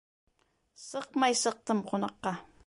Сыҡмай 0.85 1.37
сыҡтым 1.43 1.85
ҡунаҡҡа 1.93 2.35